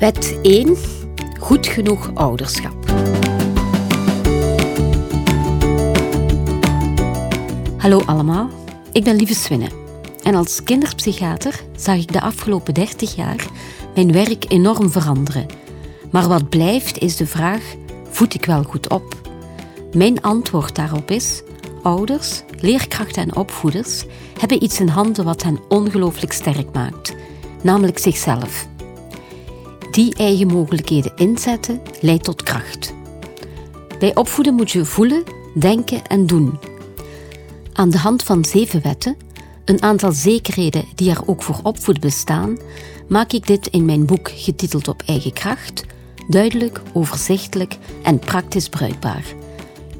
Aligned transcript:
Wet 0.00 0.38
1. 0.42 0.76
Goed 1.38 1.66
genoeg 1.66 2.10
ouderschap. 2.14 2.90
Hallo 7.76 8.00
allemaal, 8.06 8.50
ik 8.92 9.04
ben 9.04 9.16
Lieve 9.16 9.34
Swinne. 9.34 9.68
En 10.22 10.34
als 10.34 10.62
kinderpsychiater 10.62 11.60
zag 11.76 11.96
ik 11.96 12.12
de 12.12 12.20
afgelopen 12.20 12.74
30 12.74 13.14
jaar 13.14 13.46
mijn 13.94 14.12
werk 14.12 14.44
enorm 14.48 14.90
veranderen. 14.90 15.46
Maar 16.10 16.28
wat 16.28 16.48
blijft 16.48 16.98
is 16.98 17.16
de 17.16 17.26
vraag: 17.26 17.62
voed 18.10 18.34
ik 18.34 18.44
wel 18.44 18.62
goed 18.62 18.88
op? 18.88 19.30
Mijn 19.92 20.22
antwoord 20.22 20.74
daarop 20.74 21.10
is: 21.10 21.42
ouders, 21.82 22.42
leerkrachten 22.60 23.22
en 23.22 23.36
opvoeders 23.36 24.04
hebben 24.38 24.62
iets 24.62 24.80
in 24.80 24.88
handen 24.88 25.24
wat 25.24 25.42
hen 25.42 25.58
ongelooflijk 25.68 26.32
sterk 26.32 26.72
maakt, 26.72 27.14
namelijk 27.62 27.98
zichzelf. 27.98 28.68
Die 29.90 30.14
eigen 30.14 30.46
mogelijkheden 30.46 31.12
inzetten 31.16 31.80
leidt 32.00 32.24
tot 32.24 32.42
kracht. 32.42 32.94
Bij 33.98 34.14
opvoeden 34.14 34.54
moet 34.54 34.70
je 34.70 34.84
voelen, 34.84 35.22
denken 35.54 36.06
en 36.06 36.26
doen. 36.26 36.58
Aan 37.72 37.90
de 37.90 37.98
hand 37.98 38.22
van 38.22 38.44
zeven 38.44 38.82
wetten, 38.82 39.16
een 39.64 39.82
aantal 39.82 40.12
zekerheden 40.12 40.84
die 40.94 41.10
er 41.10 41.20
ook 41.26 41.42
voor 41.42 41.60
opvoeden 41.62 42.02
bestaan, 42.02 42.58
maak 43.08 43.32
ik 43.32 43.46
dit 43.46 43.66
in 43.66 43.84
mijn 43.84 44.06
boek 44.06 44.30
getiteld 44.34 44.88
Op 44.88 45.02
eigen 45.06 45.32
kracht 45.32 45.84
duidelijk, 46.30 46.80
overzichtelijk 46.92 47.76
en 48.02 48.18
praktisch 48.18 48.68
bruikbaar. 48.68 49.24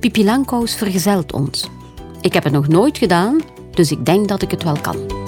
Pipi 0.01 0.25
Langkous 0.25 0.75
vergezelt 0.75 1.33
ons. 1.33 1.69
Ik 2.20 2.33
heb 2.33 2.45
het 2.45 2.53
nog 2.53 2.69
nooit 2.69 2.98
gedaan, 2.98 3.41
dus 3.70 3.91
ik 3.91 4.07
denk 4.07 4.29
dat 4.29 4.43
ik 4.43 4.51
het 4.51 4.62
wel 4.62 4.81
kan. 4.81 5.20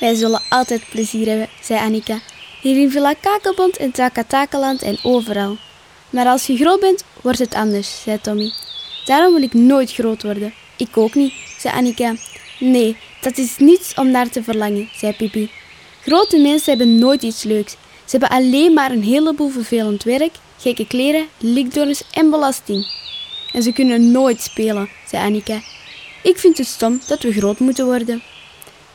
Wij 0.00 0.14
zullen 0.14 0.42
altijd 0.48 0.82
plezier 0.90 1.26
hebben, 1.26 1.48
zei 1.62 1.80
Annika. 1.80 2.20
Hier 2.60 2.76
in 2.76 2.90
Villa 2.90 3.14
Kakelbond, 3.20 3.76
in 3.76 3.90
Takatakeland 3.90 4.82
en 4.82 4.98
overal. 5.02 5.56
Maar 6.10 6.26
als 6.26 6.46
je 6.46 6.56
groot 6.56 6.80
bent, 6.80 7.04
wordt 7.20 7.38
het 7.38 7.54
anders, 7.54 8.02
zei 8.02 8.20
Tommy. 8.20 8.52
Daarom 9.04 9.32
wil 9.34 9.42
ik 9.42 9.52
nooit 9.52 9.92
groot 9.92 10.22
worden. 10.22 10.54
Ik 10.76 10.96
ook 10.96 11.14
niet, 11.14 11.32
zei 11.58 11.74
Annika. 11.74 12.14
Nee, 12.58 12.96
dat 13.20 13.38
is 13.38 13.56
niets 13.58 13.94
om 13.94 14.10
naar 14.10 14.28
te 14.28 14.42
verlangen, 14.42 14.88
zei 14.96 15.12
Pipi. 15.12 15.50
Grote 16.02 16.38
mensen 16.38 16.76
hebben 16.76 16.98
nooit 16.98 17.22
iets 17.22 17.42
leuks. 17.42 17.72
Ze 18.04 18.16
hebben 18.18 18.28
alleen 18.28 18.72
maar 18.72 18.90
een 18.90 19.02
heleboel 19.02 19.48
vervelend 19.48 20.02
werk, 20.02 20.34
gekke 20.58 20.86
kleren, 20.86 21.28
likdorens 21.38 22.02
en 22.10 22.30
belasting. 22.30 22.86
En 23.52 23.62
ze 23.62 23.72
kunnen 23.72 24.10
nooit 24.10 24.42
spelen, 24.42 24.88
zei 25.10 25.24
Annika. 25.24 25.60
Ik 26.22 26.38
vind 26.38 26.58
het 26.58 26.66
stom 26.66 27.00
dat 27.06 27.22
we 27.22 27.32
groot 27.32 27.58
moeten 27.58 27.84
worden. 27.84 28.22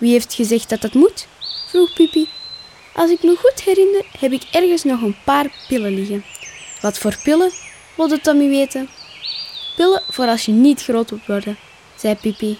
Wie 0.04 0.12
heeft 0.12 0.34
gezegd 0.34 0.70
dat 0.70 0.82
dat 0.82 0.94
moet? 0.94 1.28
vroeg 1.68 1.94
Pipi. 1.94 2.28
Als 2.94 3.12
ik 3.12 3.24
me 3.24 3.36
goed 3.36 3.62
herinner, 3.62 4.06
heb 4.20 4.32
ik 4.32 4.44
ergens 4.52 4.84
nog 4.84 5.02
een 5.02 5.16
paar 5.26 5.56
pillen 5.68 5.94
liggen. 5.94 6.24
Wat 6.82 6.98
voor 6.98 7.18
pillen? 7.24 7.52
wilde 7.96 8.22
Tommy 8.22 8.50
weten. 8.50 8.90
Pillen 9.76 10.02
voor 10.10 10.26
als 10.26 10.46
je 10.46 10.52
niet 10.52 10.84
groot 10.84 11.10
wilt 11.10 11.26
worden, 11.26 11.58
zei 11.96 12.16
Pipi. 12.16 12.58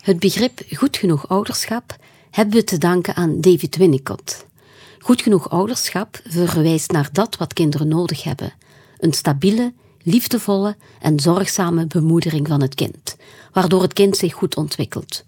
Het 0.00 0.18
begrip 0.18 0.60
goed 0.70 0.96
genoeg 0.96 1.28
ouderschap 1.28 1.96
hebben 2.30 2.54
we 2.54 2.64
te 2.64 2.78
danken 2.78 3.14
aan 3.14 3.40
David 3.40 3.76
Winnicott. 3.76 4.46
Goed 4.98 5.22
genoeg 5.22 5.50
ouderschap 5.50 6.20
verwijst 6.24 6.90
naar 6.90 7.08
dat 7.12 7.36
wat 7.36 7.52
kinderen 7.52 7.88
nodig 7.88 8.22
hebben: 8.22 8.52
een 8.98 9.12
stabiele, 9.12 9.72
liefdevolle 10.06 10.76
en 11.00 11.20
zorgzame 11.20 11.86
bemoedering 11.86 12.48
van 12.48 12.62
het 12.62 12.74
kind, 12.74 13.16
waardoor 13.52 13.82
het 13.82 13.92
kind 13.92 14.16
zich 14.16 14.34
goed 14.34 14.56
ontwikkelt. 14.56 15.24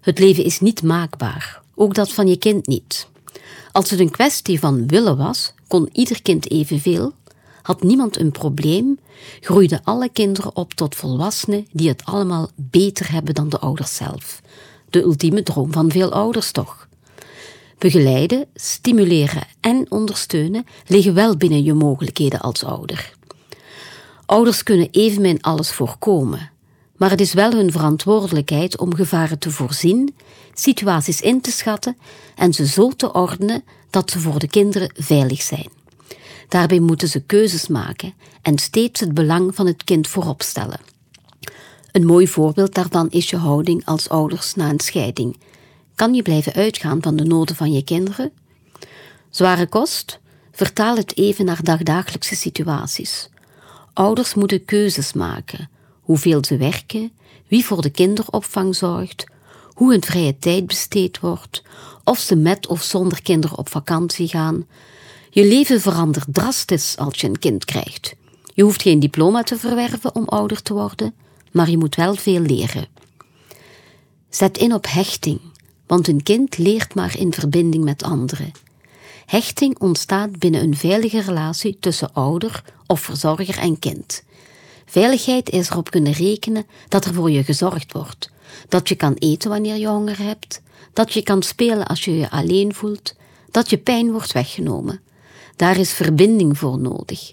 Het 0.00 0.18
leven 0.18 0.44
is 0.44 0.60
niet 0.60 0.82
maakbaar, 0.82 1.62
ook 1.74 1.94
dat 1.94 2.12
van 2.12 2.26
je 2.26 2.36
kind 2.36 2.66
niet. 2.66 3.08
Als 3.72 3.90
het 3.90 4.00
een 4.00 4.10
kwestie 4.10 4.58
van 4.58 4.86
willen 4.86 5.16
was, 5.16 5.52
kon 5.66 5.88
ieder 5.92 6.22
kind 6.22 6.50
evenveel, 6.50 7.12
had 7.62 7.82
niemand 7.82 8.18
een 8.18 8.30
probleem, 8.30 8.98
groeiden 9.40 9.80
alle 9.84 10.08
kinderen 10.08 10.56
op 10.56 10.74
tot 10.74 10.94
volwassenen 10.94 11.66
die 11.72 11.88
het 11.88 12.04
allemaal 12.04 12.50
beter 12.54 13.12
hebben 13.12 13.34
dan 13.34 13.48
de 13.48 13.58
ouders 13.58 13.96
zelf. 13.96 14.42
De 14.90 15.02
ultieme 15.02 15.42
droom 15.42 15.72
van 15.72 15.90
veel 15.90 16.12
ouders 16.12 16.50
toch. 16.50 16.88
Begeleiden, 17.78 18.46
stimuleren 18.54 19.46
en 19.60 19.90
ondersteunen 19.90 20.66
liggen 20.86 21.14
wel 21.14 21.36
binnen 21.36 21.62
je 21.62 21.74
mogelijkheden 21.74 22.40
als 22.40 22.64
ouder. 22.64 23.16
Ouders 24.28 24.62
kunnen 24.62 24.88
evenmin 24.90 25.42
alles 25.42 25.70
voorkomen, 25.70 26.50
maar 26.96 27.10
het 27.10 27.20
is 27.20 27.32
wel 27.32 27.50
hun 27.50 27.72
verantwoordelijkheid 27.72 28.78
om 28.78 28.94
gevaren 28.94 29.38
te 29.38 29.50
voorzien, 29.50 30.14
situaties 30.54 31.20
in 31.20 31.40
te 31.40 31.50
schatten 31.50 31.96
en 32.34 32.52
ze 32.52 32.66
zo 32.66 32.90
te 32.90 33.12
ordenen 33.12 33.64
dat 33.90 34.10
ze 34.10 34.18
voor 34.18 34.38
de 34.38 34.48
kinderen 34.48 34.92
veilig 34.94 35.42
zijn. 35.42 35.68
Daarbij 36.48 36.78
moeten 36.78 37.08
ze 37.08 37.20
keuzes 37.20 37.68
maken 37.68 38.14
en 38.42 38.58
steeds 38.58 39.00
het 39.00 39.14
belang 39.14 39.54
van 39.54 39.66
het 39.66 39.84
kind 39.84 40.08
voorop 40.08 40.42
stellen. 40.42 40.80
Een 41.92 42.06
mooi 42.06 42.28
voorbeeld 42.28 42.74
daarvan 42.74 43.10
is 43.10 43.30
je 43.30 43.36
houding 43.36 43.84
als 43.84 44.08
ouders 44.08 44.54
na 44.54 44.68
een 44.68 44.80
scheiding. 44.80 45.36
Kan 45.94 46.14
je 46.14 46.22
blijven 46.22 46.52
uitgaan 46.52 47.02
van 47.02 47.16
de 47.16 47.24
noden 47.24 47.56
van 47.56 47.72
je 47.72 47.84
kinderen? 47.84 48.32
Zware 49.30 49.66
kost? 49.66 50.20
Vertaal 50.52 50.96
het 50.96 51.16
even 51.16 51.44
naar 51.44 51.62
dagdagelijkse 51.62 52.36
situaties. 52.36 53.28
Ouders 53.98 54.34
moeten 54.34 54.64
keuzes 54.64 55.12
maken. 55.12 55.70
Hoeveel 56.00 56.44
ze 56.44 56.56
werken, 56.56 57.12
wie 57.48 57.64
voor 57.64 57.82
de 57.82 57.90
kinderopvang 57.90 58.76
zorgt, 58.76 59.26
hoe 59.72 59.90
hun 59.90 60.02
vrije 60.02 60.38
tijd 60.38 60.66
besteed 60.66 61.20
wordt, 61.20 61.62
of 62.04 62.18
ze 62.18 62.36
met 62.36 62.66
of 62.66 62.82
zonder 62.82 63.22
kinderen 63.22 63.58
op 63.58 63.68
vakantie 63.68 64.28
gaan. 64.28 64.66
Je 65.30 65.46
leven 65.46 65.80
verandert 65.80 66.26
drastisch 66.34 66.96
als 66.96 67.20
je 67.20 67.26
een 67.26 67.38
kind 67.38 67.64
krijgt. 67.64 68.14
Je 68.54 68.62
hoeft 68.62 68.82
geen 68.82 69.00
diploma 69.00 69.42
te 69.42 69.58
verwerven 69.58 70.14
om 70.14 70.24
ouder 70.24 70.62
te 70.62 70.72
worden, 70.72 71.14
maar 71.52 71.70
je 71.70 71.78
moet 71.78 71.94
wel 71.94 72.14
veel 72.14 72.40
leren. 72.40 72.86
Zet 74.28 74.58
in 74.58 74.74
op 74.74 74.86
hechting, 74.88 75.40
want 75.86 76.08
een 76.08 76.22
kind 76.22 76.58
leert 76.58 76.94
maar 76.94 77.18
in 77.18 77.32
verbinding 77.32 77.84
met 77.84 78.02
anderen. 78.02 78.52
Hechting 79.28 79.78
ontstaat 79.78 80.38
binnen 80.38 80.62
een 80.62 80.76
veilige 80.76 81.20
relatie 81.20 81.76
tussen 81.80 82.12
ouder 82.12 82.64
of 82.86 83.00
verzorger 83.00 83.58
en 83.58 83.78
kind. 83.78 84.22
Veiligheid 84.86 85.50
is 85.50 85.70
erop 85.70 85.90
kunnen 85.90 86.12
rekenen 86.12 86.66
dat 86.88 87.04
er 87.04 87.14
voor 87.14 87.30
je 87.30 87.44
gezorgd 87.44 87.92
wordt, 87.92 88.30
dat 88.68 88.88
je 88.88 88.94
kan 88.94 89.14
eten 89.14 89.50
wanneer 89.50 89.76
je 89.76 89.86
honger 89.86 90.18
hebt, 90.18 90.62
dat 90.92 91.12
je 91.12 91.22
kan 91.22 91.42
spelen 91.42 91.86
als 91.86 92.04
je 92.04 92.16
je 92.16 92.30
alleen 92.30 92.74
voelt, 92.74 93.14
dat 93.50 93.70
je 93.70 93.78
pijn 93.78 94.12
wordt 94.12 94.32
weggenomen. 94.32 95.00
Daar 95.56 95.76
is 95.76 95.92
verbinding 95.92 96.58
voor 96.58 96.78
nodig. 96.78 97.32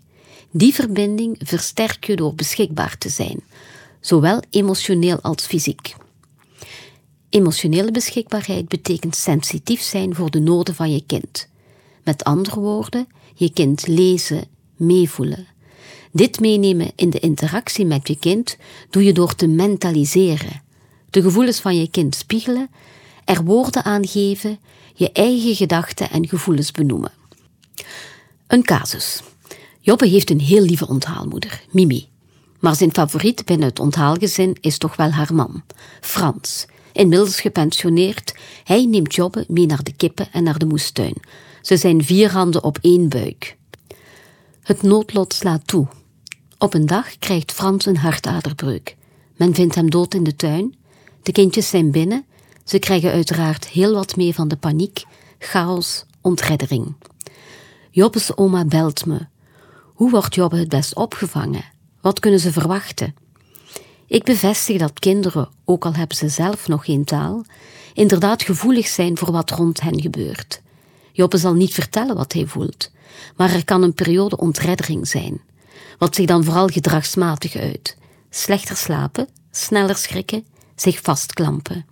Die 0.51 0.73
verbinding 0.73 1.37
versterk 1.39 2.05
je 2.05 2.15
door 2.15 2.35
beschikbaar 2.35 2.97
te 2.97 3.09
zijn, 3.09 3.43
zowel 3.99 4.41
emotioneel 4.49 5.21
als 5.21 5.45
fysiek. 5.45 5.95
Emotionele 7.29 7.91
beschikbaarheid 7.91 8.67
betekent 8.67 9.15
sensitief 9.15 9.81
zijn 9.81 10.15
voor 10.15 10.31
de 10.31 10.39
noden 10.39 10.75
van 10.75 10.91
je 10.91 11.03
kind. 11.05 11.53
Met 12.05 12.23
andere 12.23 12.59
woorden, 12.59 13.07
je 13.33 13.51
kind 13.53 13.87
lezen, 13.87 14.43
meevoelen. 14.75 15.47
Dit 16.11 16.39
meenemen 16.39 16.91
in 16.95 17.09
de 17.09 17.19
interactie 17.19 17.85
met 17.85 18.07
je 18.07 18.19
kind 18.19 18.57
doe 18.89 19.03
je 19.03 19.13
door 19.13 19.35
te 19.35 19.47
mentaliseren, 19.47 20.61
de 21.09 21.21
gevoelens 21.21 21.59
van 21.59 21.77
je 21.77 21.89
kind 21.89 22.15
spiegelen, 22.15 22.69
er 23.25 23.43
woorden 23.43 23.83
aan 23.83 24.07
geven, 24.07 24.59
je 24.93 25.11
eigen 25.11 25.55
gedachten 25.55 26.09
en 26.09 26.27
gevoelens 26.27 26.71
benoemen. 26.71 27.11
Een 28.47 28.63
casus. 28.63 29.21
Jobbe 29.79 30.07
heeft 30.07 30.29
een 30.29 30.39
heel 30.39 30.61
lieve 30.61 30.87
onthaalmoeder, 30.87 31.63
Mimi. 31.71 32.07
Maar 32.59 32.75
zijn 32.75 32.93
favoriet 32.93 33.45
binnen 33.45 33.67
het 33.67 33.79
onthaalgezin 33.79 34.57
is 34.61 34.77
toch 34.77 34.95
wel 34.95 35.09
haar 35.09 35.33
man, 35.33 35.63
Frans. 36.01 36.65
Inmiddels 36.93 37.39
gepensioneerd, 37.39 38.35
hij 38.63 38.85
neemt 38.85 39.15
Jobbe 39.15 39.45
mee 39.47 39.65
naar 39.65 39.83
de 39.83 39.93
kippen 39.93 40.27
en 40.31 40.43
naar 40.43 40.57
de 40.57 40.65
moestuin. 40.65 41.15
Ze 41.65 41.77
zijn 41.77 42.03
vier 42.03 42.31
handen 42.31 42.63
op 42.63 42.77
één 42.81 43.09
buik. 43.09 43.57
Het 44.61 44.81
noodlot 44.81 45.33
slaat 45.33 45.67
toe. 45.67 45.87
Op 46.57 46.73
een 46.73 46.85
dag 46.85 47.17
krijgt 47.17 47.51
Frans 47.51 47.85
een 47.85 47.97
hartaderbreuk. 47.97 48.95
Men 49.35 49.53
vindt 49.53 49.75
hem 49.75 49.89
dood 49.89 50.13
in 50.13 50.23
de 50.23 50.35
tuin. 50.35 50.75
De 51.23 51.31
kindjes 51.31 51.69
zijn 51.69 51.91
binnen. 51.91 52.25
Ze 52.63 52.79
krijgen 52.79 53.11
uiteraard 53.11 53.67
heel 53.67 53.93
wat 53.93 54.15
mee 54.15 54.33
van 54.33 54.47
de 54.47 54.55
paniek, 54.55 55.03
chaos, 55.39 56.05
ontreddering. 56.21 56.95
Jobbes 57.91 58.37
oma 58.37 58.65
belt 58.65 59.05
me. 59.05 59.27
Hoe 59.93 60.09
wordt 60.09 60.35
Jobbe 60.35 60.57
het 60.57 60.69
best 60.69 60.95
opgevangen? 60.95 61.65
Wat 62.01 62.19
kunnen 62.19 62.39
ze 62.39 62.51
verwachten? 62.51 63.15
Ik 64.07 64.23
bevestig 64.23 64.77
dat 64.77 64.99
kinderen, 64.99 65.49
ook 65.63 65.85
al 65.85 65.93
hebben 65.93 66.17
ze 66.17 66.29
zelf 66.29 66.67
nog 66.67 66.85
geen 66.85 67.03
taal, 67.03 67.45
inderdaad 67.93 68.43
gevoelig 68.43 68.87
zijn 68.87 69.17
voor 69.17 69.31
wat 69.31 69.51
rond 69.51 69.81
hen 69.81 70.01
gebeurt. 70.01 70.63
Jobbe 71.15 71.37
zal 71.37 71.53
niet 71.53 71.73
vertellen 71.73 72.15
wat 72.15 72.33
hij 72.33 72.45
voelt, 72.45 72.91
maar 73.35 73.53
er 73.53 73.65
kan 73.65 73.83
een 73.83 73.93
periode 73.93 74.37
ontreddering 74.37 75.07
zijn, 75.07 75.41
wat 75.97 76.15
zich 76.15 76.25
dan 76.25 76.43
vooral 76.43 76.67
gedragsmatig 76.67 77.55
uit. 77.55 77.97
Slechter 78.29 78.75
slapen, 78.75 79.27
sneller 79.51 79.95
schrikken, 79.95 80.45
zich 80.75 81.01
vastklampen. 81.01 81.85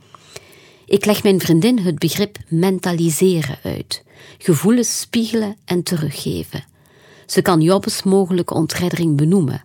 Ik 0.85 1.05
leg 1.05 1.23
mijn 1.23 1.39
vriendin 1.39 1.79
het 1.79 1.99
begrip 1.99 2.37
mentaliseren 2.47 3.57
uit. 3.63 4.03
Gevoelens 4.37 4.99
spiegelen 4.99 5.55
en 5.65 5.83
teruggeven. 5.83 6.63
Ze 7.25 7.41
kan 7.41 7.61
Jobbes 7.61 8.03
mogelijke 8.03 8.53
ontreddering 8.53 9.17
benoemen. 9.17 9.63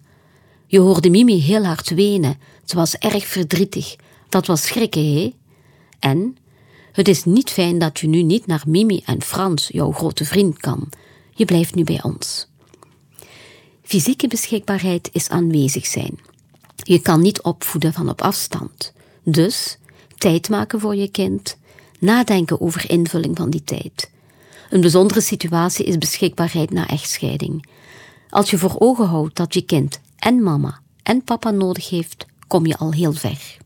Je 0.66 0.78
hoorde 0.78 1.10
Mimi 1.10 1.40
heel 1.40 1.64
hard 1.64 1.90
wenen. 1.90 2.38
Ze 2.64 2.76
was 2.76 2.94
erg 2.94 3.26
verdrietig. 3.26 3.96
Dat 4.28 4.46
was 4.46 4.66
schrikken, 4.66 5.14
hé? 5.14 5.34
En 5.98 6.36
het 6.92 7.08
is 7.08 7.24
niet 7.24 7.50
fijn 7.50 7.78
dat 7.78 7.98
je 7.98 8.08
nu 8.08 8.22
niet 8.22 8.46
naar 8.46 8.62
Mimi 8.66 9.02
en 9.04 9.22
Frans, 9.22 9.68
jouw 9.72 9.92
grote 9.92 10.24
vriend, 10.24 10.58
kan. 10.58 10.88
Je 11.34 11.44
blijft 11.44 11.74
nu 11.74 11.84
bij 11.84 12.02
ons. 12.02 12.48
Fysieke 13.82 14.28
beschikbaarheid 14.28 15.08
is 15.12 15.28
aanwezig 15.28 15.86
zijn. 15.86 16.18
Je 16.76 16.98
kan 16.98 17.20
niet 17.20 17.42
opvoeden 17.42 17.92
van 17.92 18.08
op 18.08 18.22
afstand. 18.22 18.92
Dus 19.22 19.78
tijd 20.16 20.48
maken 20.48 20.80
voor 20.80 20.96
je 20.96 21.08
kind, 21.08 21.56
nadenken 21.98 22.60
over 22.60 22.90
invulling 22.90 23.36
van 23.36 23.50
die 23.50 23.64
tijd. 23.64 24.10
Een 24.70 24.80
bijzondere 24.80 25.20
situatie 25.20 25.84
is 25.84 25.98
beschikbaarheid 25.98 26.70
na 26.70 26.88
echtscheiding. 26.88 27.68
Als 28.30 28.50
je 28.50 28.58
voor 28.58 28.76
ogen 28.78 29.06
houdt 29.06 29.36
dat 29.36 29.54
je 29.54 29.62
kind 29.62 30.00
en 30.16 30.42
mama 30.42 30.80
en 31.02 31.24
papa 31.24 31.50
nodig 31.50 31.88
heeft, 31.88 32.26
kom 32.46 32.66
je 32.66 32.76
al 32.76 32.92
heel 32.92 33.12
ver. 33.12 33.56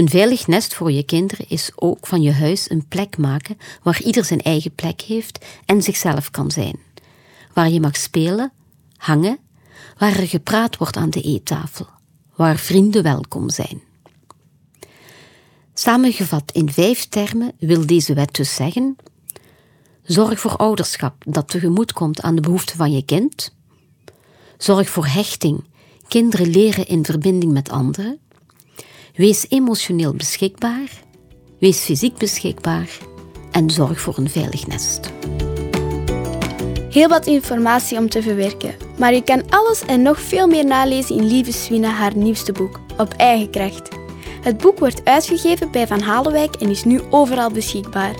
Een 0.00 0.08
veilig 0.08 0.46
nest 0.46 0.74
voor 0.74 0.92
je 0.92 1.02
kinderen 1.02 1.48
is 1.48 1.70
ook 1.74 2.06
van 2.06 2.22
je 2.22 2.32
huis 2.32 2.70
een 2.70 2.88
plek 2.88 3.18
maken 3.18 3.58
waar 3.82 4.02
ieder 4.02 4.24
zijn 4.24 4.40
eigen 4.40 4.74
plek 4.74 5.00
heeft 5.00 5.44
en 5.64 5.82
zichzelf 5.82 6.30
kan 6.30 6.50
zijn. 6.50 6.78
Waar 7.54 7.70
je 7.70 7.80
mag 7.80 7.96
spelen, 7.96 8.52
hangen, 8.96 9.38
waar 9.98 10.16
er 10.16 10.28
gepraat 10.28 10.76
wordt 10.76 10.96
aan 10.96 11.10
de 11.10 11.20
eettafel, 11.20 11.86
waar 12.36 12.56
vrienden 12.56 13.02
welkom 13.02 13.50
zijn. 13.50 13.82
Samengevat 15.74 16.52
in 16.52 16.72
vijf 16.72 17.08
termen 17.08 17.52
wil 17.58 17.86
deze 17.86 18.14
wet 18.14 18.34
dus 18.34 18.54
zeggen: 18.54 18.96
zorg 20.02 20.40
voor 20.40 20.56
ouderschap 20.56 21.14
dat 21.26 21.48
tegemoet 21.48 21.92
komt 21.92 22.20
aan 22.20 22.34
de 22.34 22.40
behoeften 22.40 22.76
van 22.76 22.92
je 22.92 23.04
kind. 23.04 23.54
Zorg 24.58 24.90
voor 24.90 25.06
hechting, 25.06 25.64
kinderen 26.08 26.50
leren 26.50 26.86
in 26.86 27.04
verbinding 27.04 27.52
met 27.52 27.70
anderen. 27.70 28.18
Wees 29.14 29.46
emotioneel 29.48 30.14
beschikbaar, 30.14 30.88
wees 31.58 31.78
fysiek 31.78 32.18
beschikbaar 32.18 32.88
en 33.50 33.70
zorg 33.70 34.00
voor 34.00 34.18
een 34.18 34.30
veilig 34.30 34.66
nest. 34.66 35.12
Heel 36.90 37.08
wat 37.08 37.26
informatie 37.26 37.98
om 37.98 38.08
te 38.08 38.22
verwerken, 38.22 38.74
maar 38.98 39.14
je 39.14 39.22
kan 39.22 39.42
alles 39.48 39.84
en 39.84 40.02
nog 40.02 40.20
veel 40.20 40.46
meer 40.46 40.64
nalezen 40.64 41.16
in 41.16 41.26
Lieve 41.26 41.52
Swina 41.52 41.88
haar 41.88 42.16
nieuwste 42.16 42.52
boek, 42.52 42.80
Op 42.96 43.12
eigen 43.12 43.50
kracht. 43.50 43.88
Het 44.40 44.56
boek 44.56 44.78
wordt 44.78 45.04
uitgegeven 45.04 45.70
bij 45.70 45.86
Van 45.86 46.00
Halenwijk 46.00 46.54
en 46.54 46.70
is 46.70 46.84
nu 46.84 47.00
overal 47.10 47.50
beschikbaar. 47.50 48.14